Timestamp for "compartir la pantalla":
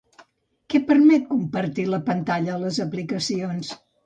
1.33-2.55